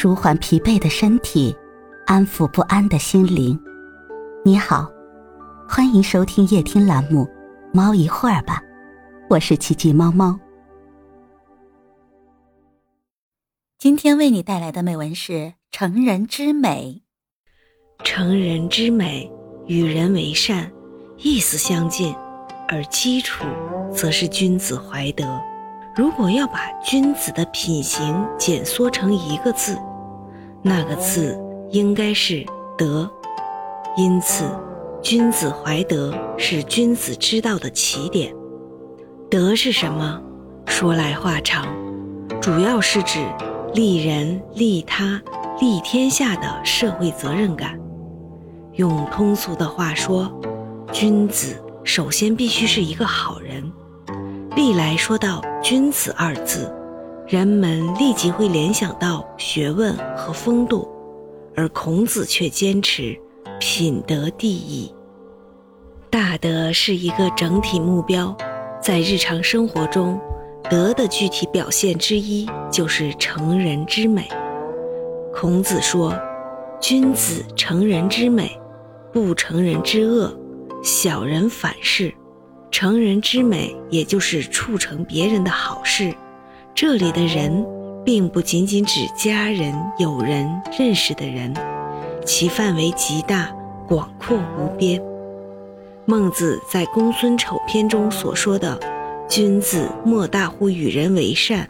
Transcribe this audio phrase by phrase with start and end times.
[0.00, 1.52] 舒缓疲惫的身体，
[2.06, 3.58] 安抚不安的心灵。
[4.44, 4.88] 你好，
[5.68, 7.24] 欢迎收听夜听栏目
[7.74, 8.62] 《猫一会儿吧》，
[9.28, 10.38] 我是奇迹猫猫。
[13.76, 15.32] 今天为你带来的美文是
[15.72, 17.02] 《成人之美》。
[18.04, 19.28] 成人之美，
[19.66, 20.70] 与人为善，
[21.16, 22.14] 意思相近，
[22.68, 23.44] 而基础
[23.92, 25.26] 则是君子怀德。
[25.98, 29.76] 如果要把君子的品行简缩成一个字，
[30.62, 31.36] 那个字
[31.72, 33.10] 应该是德。
[33.96, 34.48] 因此，
[35.02, 38.32] 君子怀德是君子之道的起点。
[39.28, 40.22] 德是什么？
[40.66, 41.66] 说来话长，
[42.40, 43.18] 主要是指
[43.74, 45.20] 利人、利他、
[45.58, 47.76] 利天下的社会责任感。
[48.74, 50.32] 用通俗的话说，
[50.92, 53.72] 君子首先必须是一个好人。
[54.56, 56.72] 历来说到“君子”二字，
[57.26, 60.88] 人们立即会联想到学问和风度，
[61.54, 63.16] 而孔子却坚持
[63.60, 64.92] 品德第一。
[66.10, 68.36] 大德是一个整体目标，
[68.80, 70.18] 在日常生活中，
[70.68, 74.26] 德的具体表现之一就是成人之美。
[75.32, 76.12] 孔子说
[76.80, 78.58] ：“君子成人之美，
[79.12, 80.34] 不成人之恶，
[80.82, 82.12] 小人反是。”
[82.70, 86.14] 成人之美，也就是促成别人的好事。
[86.74, 87.66] 这里的人，
[88.04, 91.52] 并不仅仅指家人、友人、认识的人，
[92.24, 93.50] 其范围极大、
[93.86, 95.02] 广阔无边。
[96.04, 98.78] 孟子在《公孙丑篇》中所说的
[99.28, 101.68] “君子莫大乎与人为善”，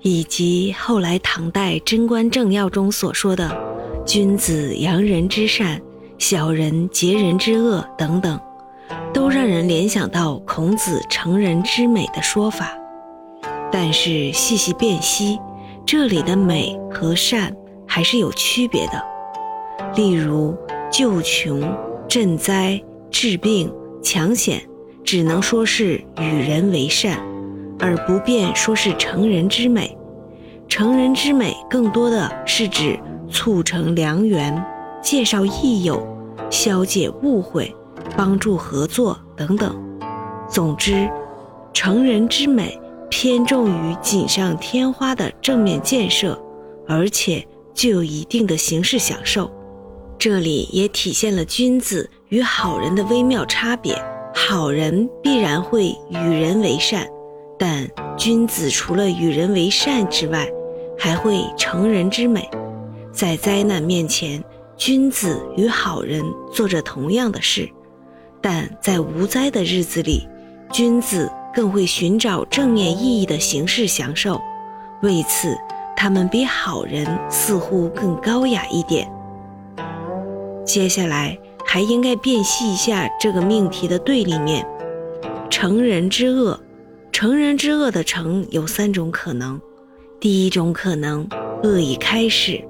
[0.00, 3.54] 以及后来唐代《贞观政要》中所说的
[4.06, 5.80] “君子扬人之善，
[6.18, 8.40] 小人结人之恶”等等。
[9.16, 12.76] 都让人联想到孔子成人之美的说法，
[13.72, 15.40] 但是细细辨析，
[15.86, 17.50] 这里的美和善
[17.88, 19.02] 还是有区别的。
[19.94, 20.54] 例如
[20.92, 21.62] 救穷、
[22.06, 22.78] 赈灾、
[23.10, 23.72] 治病、
[24.02, 24.60] 抢险，
[25.02, 27.18] 只能说是与人为善，
[27.78, 29.96] 而不便说是成人之美。
[30.68, 33.00] 成人之美更多的是指
[33.30, 34.62] 促成良缘、
[35.00, 36.06] 介绍益友、
[36.50, 37.74] 消解误会。
[38.16, 39.76] 帮助合作等等。
[40.48, 41.08] 总之，
[41.72, 46.40] 成人之美偏重于锦上添花的正面建设，
[46.88, 49.50] 而且具有一定的形式享受。
[50.18, 53.96] 这里也体现了君子与好人的微妙差别。
[54.34, 57.06] 好人必然会与人为善，
[57.58, 57.88] 但
[58.18, 60.46] 君子除了与人为善之外，
[60.98, 62.48] 还会成人之美。
[63.12, 64.44] 在灾难面前，
[64.76, 66.22] 君子与好人
[66.52, 67.66] 做着同样的事。
[68.48, 70.28] 但在无灾的日子里，
[70.70, 74.40] 君子更会寻找正面意义的形式享受，
[75.02, 75.52] 为此，
[75.96, 79.10] 他们比好人似乎更高雅一点。
[80.64, 84.64] 接下来还应该辨析一下这个命题的对立面：
[85.50, 86.60] 成人之恶。
[87.10, 89.60] 成人之恶的成有三种可能：
[90.20, 91.28] 第一种可能，
[91.64, 92.62] 恶已开始，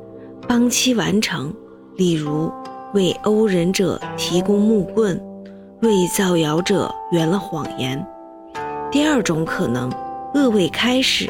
[0.49, 1.55] 帮其完成，
[1.97, 2.51] 例如
[2.95, 5.23] 为殴人者提供木棍。
[5.83, 8.05] 为造谣者圆了谎言。
[8.91, 9.93] 第二种可能，
[10.35, 11.29] 恶未开始，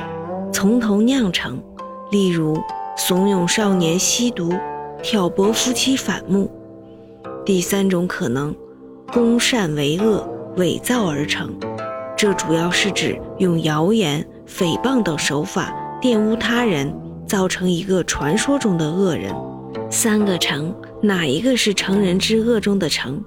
[0.53, 1.61] 从头酿成，
[2.13, 2.57] 例如
[2.97, 4.53] 怂恿少年吸毒，
[5.03, 6.49] 挑拨夫妻反目。
[7.45, 8.55] 第三种可能，
[9.13, 11.53] 攻善为恶，伪造而成，
[12.17, 16.95] 这主要是指用谣言、诽谤等手法玷污他人，
[17.27, 19.35] 造成一个传说中的恶人。
[19.91, 23.21] 三个成，哪一个是成人之恶中的成？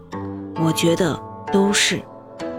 [0.61, 1.17] 我觉得
[1.53, 2.01] 都是，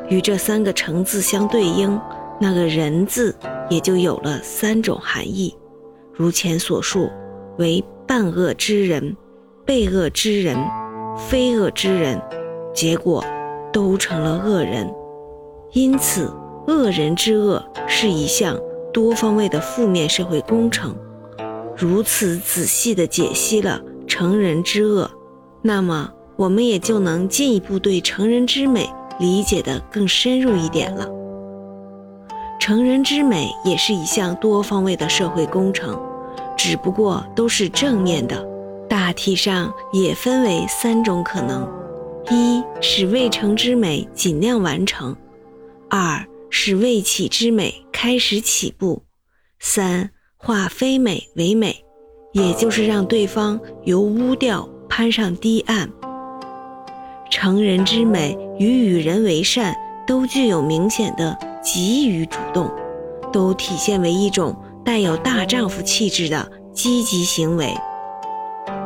[0.08, 2.00] 与这三个“成”字相对应，
[2.40, 3.36] 那个“人”字
[3.68, 5.54] 也就有了三种含义。
[6.12, 7.10] 如前所述，
[7.58, 9.14] 为半恶之人、
[9.66, 10.56] 被恶之人、
[11.16, 12.20] 非恶之人，
[12.74, 13.22] 结果
[13.70, 14.90] 都成了恶人。
[15.72, 16.32] 因此，
[16.66, 18.58] 恶人之恶是一项
[18.92, 20.96] 多方位的负面社会工程。
[21.76, 25.10] 如此仔细地解析了成人之恶，
[25.60, 26.10] 那么。
[26.40, 28.88] 我们也就能进一步对成人之美
[29.18, 31.06] 理解的更深入一点了。
[32.58, 36.00] 成人之美也是一项多方位的社会工程，
[36.56, 38.42] 只不过都是正面的。
[38.88, 41.70] 大体上也分为三种可能：
[42.30, 45.14] 一是未成之美尽量完成；
[45.90, 49.02] 二是未起之美开始起步；
[49.58, 50.08] 三
[50.38, 51.84] 化非美为美，
[52.32, 55.90] 也就是让对方由污掉攀上堤岸。
[57.30, 59.74] 成人之美与与人为善
[60.06, 62.70] 都具有明显的给予主动，
[63.32, 64.54] 都体现为一种
[64.84, 67.72] 带有大丈夫气质的积极行为。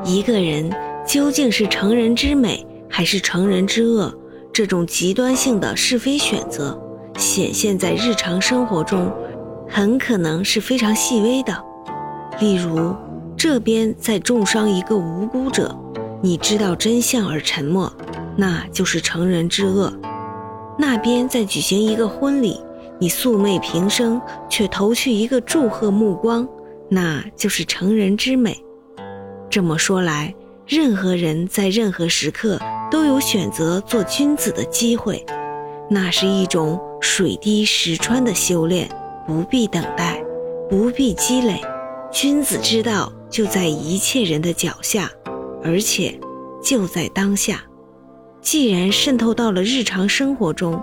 [0.04, 0.70] 一个人
[1.06, 4.14] 究竟是成人之美还是成人之恶，
[4.52, 6.78] 这种极端性的是非选择，
[7.16, 9.10] 显现在日常生活中，
[9.68, 11.64] 很可能是非常细微的。
[12.40, 12.94] 例如，
[13.36, 15.74] 这边在重伤一个无辜者，
[16.22, 17.90] 你知道真相而沉默，
[18.36, 19.92] 那就是成人之恶；
[20.78, 22.60] 那边在举行一个婚礼，
[22.98, 26.48] 你素昧平生却投去一个祝贺目光，
[26.88, 28.60] 那就是成人之美。
[29.48, 30.34] 这么说来，
[30.66, 32.58] 任何人在任何时刻
[32.90, 35.24] 都有选择做君子的机会，
[35.88, 38.88] 那是一种水滴石穿的修炼，
[39.26, 40.20] 不必等待，
[40.68, 41.60] 不必积累。
[42.10, 45.10] 君子之道就在一切人的脚下，
[45.62, 46.18] 而且
[46.62, 47.62] 就在当下。
[48.44, 50.80] 既然渗透到了日常生活中，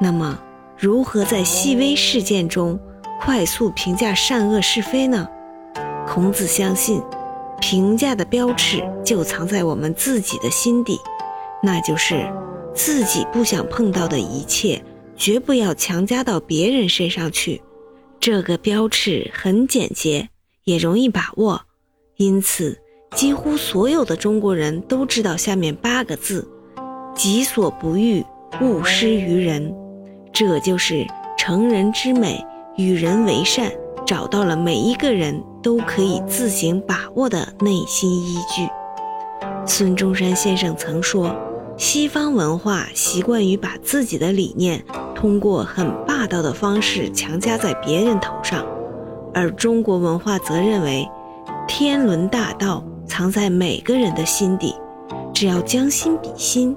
[0.00, 0.42] 那么
[0.78, 2.80] 如何在细微事件中
[3.20, 5.28] 快速评价善恶是非呢？
[6.08, 7.00] 孔子相信。
[7.60, 10.98] 评价的标尺就藏在我们自己的心底，
[11.62, 12.28] 那就是
[12.74, 14.82] 自己不想碰到的一切，
[15.14, 17.62] 绝不要强加到别人身上去。
[18.18, 20.30] 这个标尺很简洁，
[20.64, 21.62] 也容易把握，
[22.16, 22.80] 因此
[23.14, 26.48] 几乎所有的中国人都知道下面八个字：
[27.14, 28.24] 己所不欲，
[28.60, 29.74] 勿施于人。
[30.32, 31.06] 这就是
[31.36, 32.44] 成人之美，
[32.76, 33.70] 与人为善。
[34.04, 38.68] 找到了每一个人都可以自行把握的内心依据。
[39.64, 41.34] 孙中山先生曾说
[41.78, 48.66] ：“西方文化习惯于把自己的理念通过很霸道的方式强加在别人头上，
[49.32, 51.08] 而中国文化则认为，
[51.68, 54.74] 天伦大道藏在每个人的心底，
[55.32, 56.76] 只要将心比心